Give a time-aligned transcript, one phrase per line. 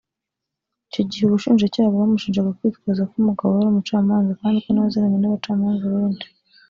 [0.89, 5.17] Icyo gihe ubushinjacyaha bwamushinjaga kwitwaza ko umugabo we ari umucamanza kandi ko na we aziranye
[5.19, 6.27] n’abacamanza benshi